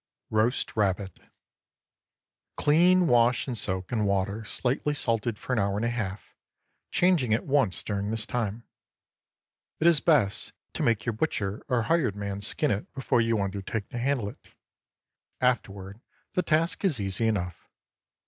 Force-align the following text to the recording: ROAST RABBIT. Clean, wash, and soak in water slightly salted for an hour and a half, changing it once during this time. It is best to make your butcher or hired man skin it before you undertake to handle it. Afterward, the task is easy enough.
ROAST 0.31 0.75
RABBIT. 0.75 1.19
Clean, 2.57 3.05
wash, 3.05 3.45
and 3.45 3.55
soak 3.55 3.91
in 3.91 4.03
water 4.05 4.43
slightly 4.43 4.95
salted 4.95 5.37
for 5.37 5.53
an 5.53 5.59
hour 5.59 5.75
and 5.75 5.85
a 5.85 5.91
half, 5.91 6.33
changing 6.89 7.33
it 7.33 7.45
once 7.45 7.83
during 7.83 8.09
this 8.09 8.25
time. 8.25 8.63
It 9.79 9.85
is 9.85 9.99
best 9.99 10.53
to 10.73 10.81
make 10.81 11.05
your 11.05 11.13
butcher 11.13 11.63
or 11.69 11.83
hired 11.83 12.15
man 12.15 12.41
skin 12.41 12.71
it 12.71 12.91
before 12.95 13.21
you 13.21 13.39
undertake 13.39 13.89
to 13.89 13.99
handle 13.99 14.27
it. 14.27 14.55
Afterward, 15.39 16.01
the 16.33 16.41
task 16.41 16.83
is 16.83 16.99
easy 16.99 17.27
enough. 17.27 17.69